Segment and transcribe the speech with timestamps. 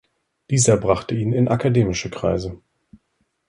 [0.49, 2.59] Dieser brachte ihn in akademische Kreise.